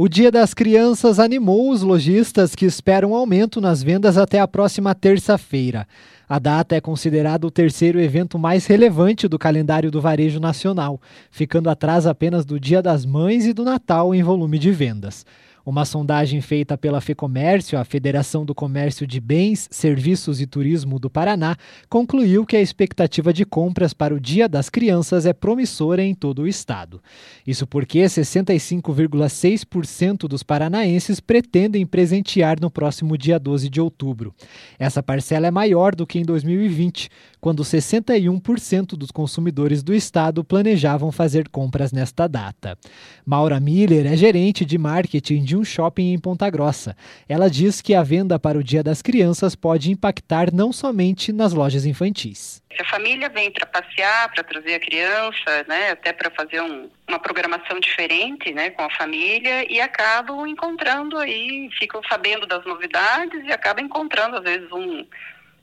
O 0.00 0.08
Dia 0.08 0.30
das 0.30 0.54
Crianças 0.54 1.18
animou 1.18 1.72
os 1.72 1.82
lojistas 1.82 2.54
que 2.54 2.64
esperam 2.64 3.16
aumento 3.16 3.60
nas 3.60 3.82
vendas 3.82 4.16
até 4.16 4.38
a 4.38 4.46
próxima 4.46 4.94
terça-feira. 4.94 5.88
A 6.28 6.38
data 6.38 6.76
é 6.76 6.80
considerada 6.80 7.44
o 7.44 7.50
terceiro 7.50 8.00
evento 8.00 8.38
mais 8.38 8.64
relevante 8.64 9.26
do 9.26 9.36
calendário 9.36 9.90
do 9.90 10.00
varejo 10.00 10.38
nacional, 10.38 11.00
ficando 11.32 11.68
atrás 11.68 12.06
apenas 12.06 12.44
do 12.44 12.60
Dia 12.60 12.80
das 12.80 13.04
Mães 13.04 13.44
e 13.44 13.52
do 13.52 13.64
Natal 13.64 14.14
em 14.14 14.22
volume 14.22 14.56
de 14.56 14.70
vendas. 14.70 15.26
Uma 15.68 15.84
sondagem 15.84 16.40
feita 16.40 16.78
pela 16.78 16.98
FEComércio, 16.98 17.78
a 17.78 17.84
Federação 17.84 18.42
do 18.42 18.54
Comércio 18.54 19.06
de 19.06 19.20
Bens, 19.20 19.68
Serviços 19.70 20.40
e 20.40 20.46
Turismo 20.46 20.98
do 20.98 21.10
Paraná, 21.10 21.58
concluiu 21.90 22.46
que 22.46 22.56
a 22.56 22.62
expectativa 22.62 23.34
de 23.34 23.44
compras 23.44 23.92
para 23.92 24.14
o 24.14 24.20
Dia 24.20 24.48
das 24.48 24.70
Crianças 24.70 25.26
é 25.26 25.34
promissora 25.34 26.02
em 26.02 26.14
todo 26.14 26.40
o 26.40 26.48
estado. 26.48 27.02
Isso 27.46 27.66
porque 27.66 27.98
65,6% 27.98 30.20
dos 30.20 30.42
paranaenses 30.42 31.20
pretendem 31.20 31.84
presentear 31.84 32.58
no 32.58 32.70
próximo 32.70 33.18
dia 33.18 33.38
12 33.38 33.68
de 33.68 33.78
outubro. 33.78 34.34
Essa 34.78 35.02
parcela 35.02 35.48
é 35.48 35.50
maior 35.50 35.94
do 35.94 36.06
que 36.06 36.18
em 36.18 36.22
2020, 36.22 37.10
quando 37.42 37.62
61% 37.62 38.96
dos 38.96 39.10
consumidores 39.10 39.82
do 39.82 39.94
estado 39.94 40.42
planejavam 40.42 41.12
fazer 41.12 41.46
compras 41.50 41.92
nesta 41.92 42.26
data. 42.26 42.78
Maura 43.26 43.60
Miller 43.60 44.06
é 44.06 44.16
gerente 44.16 44.64
de 44.64 44.78
marketing 44.78 45.44
de 45.44 45.57
um 45.58 45.64
shopping 45.64 46.12
em 46.12 46.18
Ponta 46.18 46.48
Grossa. 46.48 46.96
Ela 47.28 47.50
diz 47.50 47.80
que 47.80 47.94
a 47.94 48.02
venda 48.02 48.38
para 48.38 48.58
o 48.58 48.64
Dia 48.64 48.82
das 48.82 49.02
Crianças 49.02 49.54
pode 49.54 49.90
impactar 49.90 50.52
não 50.52 50.72
somente 50.72 51.32
nas 51.32 51.52
lojas 51.52 51.84
infantis. 51.84 52.62
Se 52.74 52.82
a 52.82 52.84
família 52.84 53.28
vem 53.28 53.50
para 53.50 53.66
passear, 53.66 54.32
para 54.32 54.44
trazer 54.44 54.74
a 54.74 54.80
criança, 54.80 55.64
né, 55.66 55.90
até 55.90 56.12
para 56.12 56.30
fazer 56.30 56.60
um, 56.60 56.88
uma 57.08 57.18
programação 57.18 57.80
diferente, 57.80 58.52
né, 58.52 58.70
com 58.70 58.82
a 58.82 58.90
família 58.90 59.70
e 59.70 59.80
acabam 59.80 60.46
encontrando 60.46 61.18
aí, 61.18 61.68
ficam 61.78 62.00
sabendo 62.08 62.46
das 62.46 62.64
novidades 62.64 63.44
e 63.44 63.52
acabam 63.52 63.84
encontrando 63.84 64.36
às 64.36 64.44
vezes 64.44 64.70
um 64.70 65.04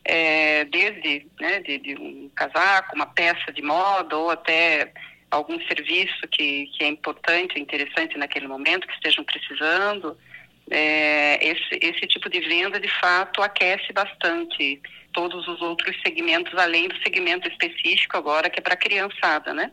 é, 0.06 0.66
desde 0.66 1.26
né, 1.40 1.60
de, 1.62 1.80
de 1.80 1.96
um 1.96 2.30
casaco, 2.36 2.96
uma 2.96 3.08
peça 3.08 3.52
de 3.52 3.62
moda 3.62 4.16
ou 4.16 4.30
até 4.30 4.92
algum 5.30 5.60
serviço 5.68 6.28
que, 6.32 6.68
que 6.68 6.84
é 6.84 6.88
importante, 6.88 7.60
interessante 7.60 8.18
naquele 8.18 8.48
momento, 8.48 8.88
que 8.88 8.94
estejam 8.94 9.24
precisando, 9.24 10.18
é, 10.70 11.46
esse, 11.46 11.80
esse 11.82 12.08
tipo 12.08 12.30
de 12.30 12.40
venda, 12.40 12.80
de 12.80 12.88
fato, 13.00 13.42
aquece 13.42 13.94
bastante 13.94 14.82
todos 15.14 15.48
os 15.48 15.62
outros 15.62 15.96
segmentos, 16.02 16.54
além 16.56 16.88
do 16.88 16.98
segmento 17.02 17.48
específico 17.48 18.18
agora, 18.18 18.50
que 18.50 18.60
é 18.60 18.62
para 18.62 18.74
a 18.74 18.78
criançada, 18.78 19.54
né? 19.54 19.72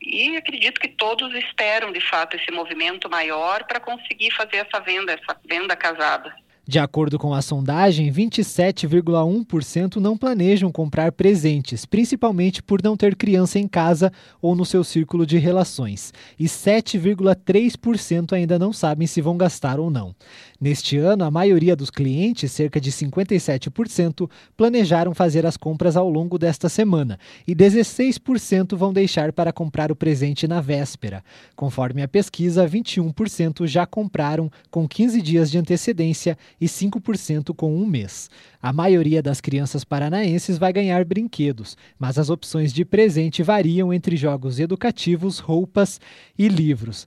E 0.00 0.36
acredito 0.36 0.80
que 0.80 0.88
todos 0.88 1.32
esperam, 1.34 1.92
de 1.92 2.00
fato, 2.00 2.36
esse 2.36 2.50
movimento 2.50 3.08
maior 3.08 3.64
para 3.64 3.78
conseguir 3.78 4.32
fazer 4.32 4.56
essa 4.56 4.80
venda, 4.80 5.12
essa 5.12 5.38
venda 5.44 5.76
casada. 5.76 6.34
De 6.64 6.78
acordo 6.78 7.18
com 7.18 7.34
a 7.34 7.42
sondagem, 7.42 8.08
27,1% 8.12 9.96
não 9.96 10.16
planejam 10.16 10.70
comprar 10.70 11.10
presentes, 11.10 11.84
principalmente 11.84 12.62
por 12.62 12.80
não 12.80 12.96
ter 12.96 13.16
criança 13.16 13.58
em 13.58 13.66
casa 13.66 14.12
ou 14.40 14.54
no 14.54 14.64
seu 14.64 14.84
círculo 14.84 15.26
de 15.26 15.38
relações, 15.38 16.14
e 16.38 16.44
7,3% 16.44 18.32
ainda 18.32 18.60
não 18.60 18.72
sabem 18.72 19.08
se 19.08 19.20
vão 19.20 19.36
gastar 19.36 19.80
ou 19.80 19.90
não. 19.90 20.14
Neste 20.60 20.96
ano, 20.98 21.24
a 21.24 21.32
maioria 21.32 21.74
dos 21.74 21.90
clientes, 21.90 22.52
cerca 22.52 22.80
de 22.80 22.92
57%, 22.92 24.30
planejaram 24.56 25.12
fazer 25.12 25.44
as 25.44 25.56
compras 25.56 25.96
ao 25.96 26.08
longo 26.08 26.38
desta 26.38 26.68
semana, 26.68 27.18
e 27.44 27.56
16% 27.56 28.76
vão 28.76 28.92
deixar 28.92 29.32
para 29.32 29.52
comprar 29.52 29.90
o 29.90 29.96
presente 29.96 30.46
na 30.46 30.60
véspera. 30.60 31.24
Conforme 31.56 32.02
a 32.02 32.08
pesquisa, 32.08 32.68
21% 32.68 33.66
já 33.66 33.84
compraram 33.84 34.48
com 34.70 34.86
15 34.86 35.20
dias 35.20 35.50
de 35.50 35.58
antecedência 35.58 36.38
e 36.62 36.66
5% 36.66 37.52
com 37.56 37.74
um 37.74 37.84
mês. 37.84 38.30
A 38.62 38.72
maioria 38.72 39.20
das 39.20 39.40
crianças 39.40 39.82
paranaenses 39.82 40.58
vai 40.58 40.72
ganhar 40.72 41.04
brinquedos, 41.04 41.76
mas 41.98 42.20
as 42.20 42.30
opções 42.30 42.72
de 42.72 42.84
presente 42.84 43.42
variam 43.42 43.92
entre 43.92 44.16
jogos 44.16 44.60
educativos, 44.60 45.40
roupas 45.40 46.00
e 46.38 46.46
livros. 46.46 47.04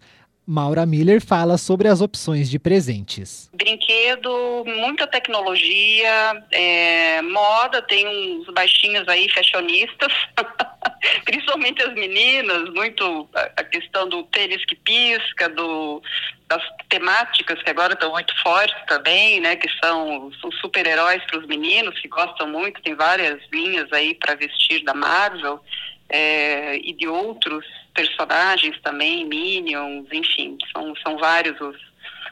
Maura 0.48 0.86
Miller 0.86 1.20
fala 1.20 1.58
sobre 1.58 1.88
as 1.88 2.02
opções 2.02 2.50
de 2.50 2.60
presentes. 2.60 3.50
Brinquedo, 3.54 4.64
muita 4.66 5.08
tecnologia, 5.08 6.44
é, 6.52 7.22
moda, 7.24 7.82
tem 7.82 8.08
uns 8.08 8.46
baixinhos 8.54 9.08
aí, 9.08 9.28
fashionistas, 9.30 10.14
principalmente 11.26 11.82
as 11.82 11.94
meninas, 11.96 12.70
muito 12.74 13.28
a 13.34 13.64
questão 13.64 14.08
do 14.08 14.22
tênis 14.24 14.64
que 14.66 14.76
pisca, 14.76 15.50
do, 15.50 16.02
das 16.48 16.62
temáticas 16.90 17.62
que 17.64 17.70
agora 17.72 17.94
estão 17.94 18.12
muito 18.12 18.34
fortes 18.44 18.78
também, 18.88 19.40
né, 19.40 19.56
que 19.56 19.70
são 19.84 20.28
os 20.28 20.60
super-heróis 20.60 21.24
para 21.26 21.40
os 21.40 21.48
meninos, 21.48 22.00
que 22.00 22.08
gostam 22.08 22.48
muito, 22.48 22.82
tem 22.84 22.94
várias 22.94 23.42
linhas 23.52 23.92
aí 23.92 24.14
para 24.14 24.36
vestir 24.36 24.84
da 24.84 24.94
Marvel 24.94 25.60
é, 26.10 26.78
e 26.78 26.94
de 26.94 27.08
outros 27.08 27.66
personagens 27.94 28.80
também, 28.82 29.26
Minions, 29.26 30.08
enfim, 30.12 30.58
são, 30.72 30.94
são 30.98 31.18
vários 31.18 31.60
os, 31.60 31.78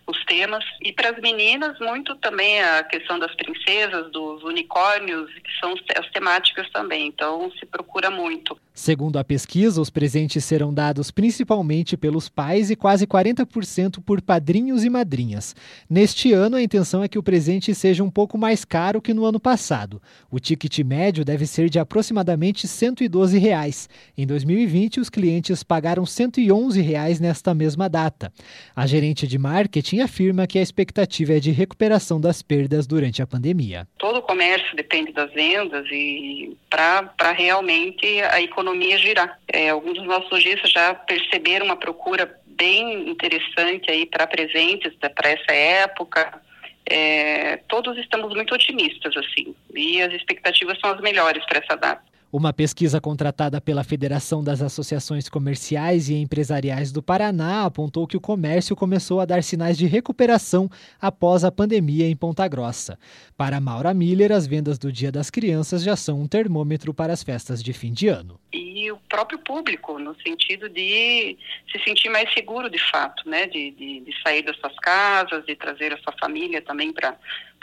os 0.05 0.23
temas. 0.25 0.63
E 0.81 0.91
para 0.91 1.09
as 1.09 1.19
meninas, 1.19 1.79
muito 1.79 2.15
também 2.15 2.61
a 2.61 2.83
questão 2.83 3.17
das 3.17 3.33
princesas, 3.35 4.11
dos 4.11 4.43
unicórnios, 4.43 5.31
que 5.33 5.59
são 5.59 5.73
as 5.97 6.09
temáticas 6.11 6.69
também. 6.71 7.07
Então, 7.07 7.51
se 7.51 7.65
procura 7.65 8.09
muito. 8.09 8.57
Segundo 8.75 9.19
a 9.19 9.23
pesquisa, 9.23 9.79
os 9.79 9.91
presentes 9.91 10.43
serão 10.43 10.73
dados 10.73 11.11
principalmente 11.11 11.95
pelos 11.95 12.27
pais 12.27 12.71
e 12.71 12.75
quase 12.75 13.05
40% 13.05 14.01
por 14.03 14.19
padrinhos 14.19 14.83
e 14.83 14.89
madrinhas. 14.89 15.55
Neste 15.87 16.33
ano, 16.33 16.55
a 16.55 16.61
intenção 16.61 17.03
é 17.03 17.07
que 17.07 17.19
o 17.19 17.23
presente 17.23 17.75
seja 17.75 18.03
um 18.03 18.09
pouco 18.09 18.35
mais 18.35 18.65
caro 18.65 18.99
que 18.99 19.13
no 19.13 19.25
ano 19.25 19.39
passado. 19.39 20.01
O 20.31 20.39
ticket 20.39 20.79
médio 20.79 21.23
deve 21.23 21.45
ser 21.45 21.69
de 21.69 21.77
aproximadamente 21.77 22.67
112 22.67 23.37
reais. 23.37 23.87
Em 24.17 24.25
2020, 24.25 24.99
os 24.99 25.09
clientes 25.09 25.61
pagaram 25.61 26.03
111 26.03 26.81
reais 26.81 27.19
nesta 27.19 27.53
mesma 27.53 27.87
data. 27.87 28.33
A 28.75 28.87
gerente 28.87 29.27
de 29.27 29.37
marketing 29.37 29.99
afirma 29.99 30.47
que 30.47 30.57
a 30.57 30.63
expectativa 30.63 31.33
é 31.33 31.39
de 31.39 31.51
recuperação 31.51 32.19
das 32.19 32.41
perdas 32.41 32.87
durante 32.87 33.21
a 33.21 33.27
pandemia. 33.27 33.87
Todo 33.99 34.17
o 34.17 34.21
comércio 34.23 34.75
depende 34.75 35.13
das 35.13 35.31
vendas 35.31 35.85
e 35.91 36.57
para 36.71 37.31
realmente 37.31 38.03
a 38.31 38.41
economia 38.41 38.62
economia 38.63 38.97
girar. 38.97 39.39
É, 39.47 39.69
alguns 39.69 39.95
dos 39.95 40.07
nossos 40.07 40.31
lojistas 40.31 40.71
já 40.71 40.93
perceberam 40.95 41.65
uma 41.65 41.75
procura 41.75 42.39
bem 42.45 43.09
interessante 43.09 43.91
aí 43.91 44.05
para 44.05 44.25
presentes 44.25 44.93
né, 45.01 45.09
para 45.09 45.29
essa 45.29 45.51
época. 45.51 46.41
É, 46.89 47.57
todos 47.67 47.97
estamos 47.97 48.33
muito 48.33 48.53
otimistas 48.53 49.15
assim 49.15 49.55
e 49.73 50.01
as 50.01 50.13
expectativas 50.13 50.77
são 50.79 50.91
as 50.91 50.99
melhores 51.01 51.45
para 51.45 51.59
essa 51.59 51.75
data. 51.75 52.12
Uma 52.33 52.51
pesquisa 52.51 52.99
contratada 52.99 53.61
pela 53.61 53.83
Federação 53.83 54.43
das 54.43 54.59
Associações 54.59 55.29
Comerciais 55.29 56.09
e 56.09 56.15
Empresariais 56.15 56.91
do 56.91 57.03
Paraná 57.03 57.63
apontou 57.63 58.07
que 58.07 58.17
o 58.17 58.19
comércio 58.19 58.75
começou 58.75 59.19
a 59.19 59.25
dar 59.25 59.43
sinais 59.43 59.77
de 59.77 59.85
recuperação 59.85 60.67
após 60.99 61.43
a 61.43 61.51
pandemia 61.51 62.09
em 62.09 62.15
Ponta 62.15 62.47
Grossa. 62.47 62.97
Para 63.37 63.61
Maura 63.61 63.93
Miller, 63.93 64.31
as 64.31 64.47
vendas 64.47 64.79
do 64.79 64.91
Dia 64.91 65.11
das 65.11 65.29
Crianças 65.29 65.83
já 65.83 65.95
são 65.95 66.21
um 66.21 66.27
termômetro 66.27 66.91
para 66.91 67.13
as 67.13 67.21
festas 67.21 67.61
de 67.61 67.71
fim 67.71 67.93
de 67.93 68.07
ano. 68.07 68.39
E 68.75 68.91
o 68.91 68.97
próprio 69.07 69.37
público, 69.37 69.99
no 69.99 70.15
sentido 70.21 70.67
de 70.67 71.37
se 71.71 71.77
sentir 71.83 72.09
mais 72.09 72.33
seguro 72.33 72.71
de 72.71 72.79
fato, 72.79 73.29
né? 73.29 73.45
de, 73.45 73.69
de, 73.69 73.99
de 73.99 74.21
sair 74.23 74.41
das 74.41 74.57
suas 74.57 74.75
casas, 74.79 75.45
de 75.45 75.55
trazer 75.55 75.93
a 75.93 75.97
sua 75.99 76.11
família 76.19 76.59
também 76.59 76.91
para 76.91 77.15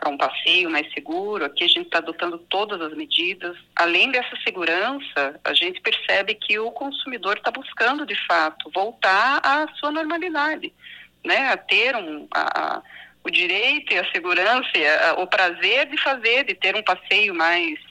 um 0.07 0.17
passeio 0.17 0.71
mais 0.71 0.89
seguro. 0.93 1.45
Aqui 1.45 1.65
a 1.65 1.67
gente 1.67 1.87
está 1.87 1.99
adotando 1.99 2.39
todas 2.49 2.81
as 2.81 2.95
medidas. 2.97 3.57
Além 3.75 4.13
dessa 4.13 4.37
segurança, 4.45 5.41
a 5.43 5.53
gente 5.53 5.81
percebe 5.81 6.37
que 6.37 6.61
o 6.61 6.71
consumidor 6.71 7.39
está 7.39 7.51
buscando, 7.51 8.07
de 8.07 8.15
fato, 8.29 8.71
voltar 8.73 9.41
à 9.43 9.67
sua 9.81 9.91
normalidade, 9.91 10.73
né? 11.25 11.49
A 11.49 11.57
ter 11.57 11.97
um, 11.97 12.29
a, 12.33 12.77
a, 12.77 12.83
o 13.25 13.31
direito 13.31 13.93
e 13.93 13.99
a 13.99 14.09
segurança, 14.13 14.71
o 15.19 15.27
prazer 15.27 15.87
de 15.87 15.97
fazer, 16.01 16.45
de 16.45 16.55
ter 16.55 16.77
um 16.77 16.85
passeio 16.85 17.35
mais 17.35 17.90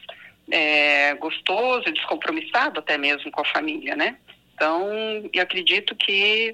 é, 0.51 1.13
gostoso, 1.15 1.91
descompromissado 1.91 2.79
até 2.79 2.97
mesmo 2.97 3.31
com 3.31 3.41
a 3.41 3.45
família, 3.45 3.95
né? 3.95 4.17
Então, 4.53 4.89
eu 5.31 5.41
acredito 5.41 5.95
que, 5.95 6.53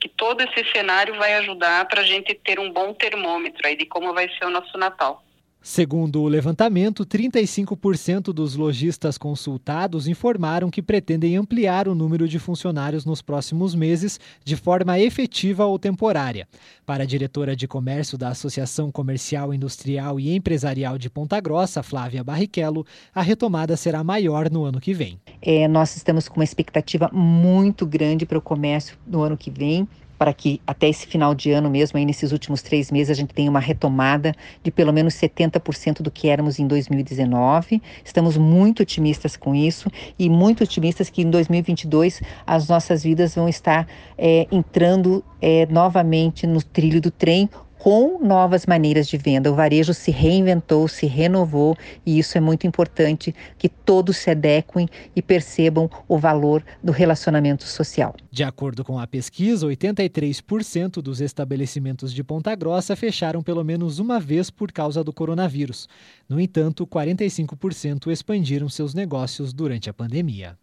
que 0.00 0.08
todo 0.16 0.40
esse 0.40 0.68
cenário 0.72 1.14
vai 1.14 1.34
ajudar 1.34 1.86
para 1.86 2.00
a 2.00 2.04
gente 2.04 2.34
ter 2.34 2.58
um 2.58 2.72
bom 2.72 2.92
termômetro 2.92 3.64
aí 3.64 3.76
de 3.76 3.86
como 3.86 4.12
vai 4.12 4.28
ser 4.30 4.46
o 4.46 4.50
nosso 4.50 4.76
Natal. 4.76 5.22
Segundo 5.66 6.20
o 6.20 6.28
levantamento, 6.28 7.06
35% 7.06 8.34
dos 8.34 8.54
lojistas 8.54 9.16
consultados 9.16 10.06
informaram 10.06 10.70
que 10.70 10.82
pretendem 10.82 11.38
ampliar 11.38 11.88
o 11.88 11.94
número 11.94 12.28
de 12.28 12.38
funcionários 12.38 13.06
nos 13.06 13.22
próximos 13.22 13.74
meses 13.74 14.20
de 14.44 14.56
forma 14.56 15.00
efetiva 15.00 15.64
ou 15.64 15.78
temporária. 15.78 16.46
Para 16.84 17.04
a 17.04 17.06
diretora 17.06 17.56
de 17.56 17.66
comércio 17.66 18.18
da 18.18 18.28
Associação 18.28 18.92
Comercial, 18.92 19.54
Industrial 19.54 20.20
e 20.20 20.36
Empresarial 20.36 20.98
de 20.98 21.08
Ponta 21.08 21.40
Grossa, 21.40 21.82
Flávia 21.82 22.22
Barrichello, 22.22 22.84
a 23.14 23.22
retomada 23.22 23.74
será 23.74 24.04
maior 24.04 24.50
no 24.50 24.64
ano 24.64 24.78
que 24.78 24.92
vem. 24.92 25.18
É, 25.40 25.66
nós 25.66 25.96
estamos 25.96 26.28
com 26.28 26.40
uma 26.40 26.44
expectativa 26.44 27.08
muito 27.10 27.86
grande 27.86 28.26
para 28.26 28.36
o 28.36 28.42
comércio 28.42 28.98
no 29.06 29.22
ano 29.22 29.34
que 29.34 29.50
vem 29.50 29.88
para 30.24 30.32
que 30.32 30.58
até 30.66 30.88
esse 30.88 31.06
final 31.06 31.34
de 31.34 31.50
ano 31.50 31.68
mesmo, 31.68 31.98
aí 31.98 32.06
nesses 32.06 32.32
últimos 32.32 32.62
três 32.62 32.90
meses, 32.90 33.10
a 33.10 33.14
gente 33.14 33.34
tenha 33.34 33.50
uma 33.50 33.60
retomada 33.60 34.34
de 34.62 34.70
pelo 34.70 34.90
menos 34.90 35.12
70% 35.12 36.00
do 36.00 36.10
que 36.10 36.30
éramos 36.30 36.58
em 36.58 36.66
2019. 36.66 37.82
Estamos 38.02 38.38
muito 38.38 38.80
otimistas 38.80 39.36
com 39.36 39.54
isso 39.54 39.90
e 40.18 40.30
muito 40.30 40.64
otimistas 40.64 41.10
que 41.10 41.20
em 41.20 41.28
2022 41.28 42.22
as 42.46 42.66
nossas 42.68 43.02
vidas 43.02 43.34
vão 43.34 43.50
estar 43.50 43.86
é, 44.16 44.46
entrando 44.50 45.22
é, 45.42 45.66
novamente 45.66 46.46
no 46.46 46.62
trilho 46.62 47.02
do 47.02 47.10
trem 47.10 47.50
com 47.84 48.18
novas 48.18 48.64
maneiras 48.64 49.06
de 49.06 49.18
venda. 49.18 49.52
O 49.52 49.54
varejo 49.54 49.92
se 49.92 50.10
reinventou, 50.10 50.88
se 50.88 51.04
renovou 51.04 51.76
e 52.06 52.18
isso 52.18 52.38
é 52.38 52.40
muito 52.40 52.66
importante 52.66 53.34
que 53.58 53.68
todos 53.68 54.16
se 54.16 54.30
adequem 54.30 54.88
e 55.14 55.20
percebam 55.20 55.90
o 56.08 56.16
valor 56.16 56.64
do 56.82 56.90
relacionamento 56.90 57.64
social. 57.64 58.16
De 58.30 58.42
acordo 58.42 58.82
com 58.82 58.98
a 58.98 59.06
pesquisa, 59.06 59.66
83% 59.66 61.02
dos 61.02 61.20
estabelecimentos 61.20 62.10
de 62.10 62.24
Ponta 62.24 62.54
Grossa 62.54 62.96
fecharam 62.96 63.42
pelo 63.42 63.62
menos 63.62 63.98
uma 63.98 64.18
vez 64.18 64.48
por 64.48 64.72
causa 64.72 65.04
do 65.04 65.12
coronavírus. 65.12 65.86
No 66.26 66.40
entanto, 66.40 66.86
45% 66.86 68.10
expandiram 68.10 68.66
seus 68.70 68.94
negócios 68.94 69.52
durante 69.52 69.90
a 69.90 69.92
pandemia. 69.92 70.56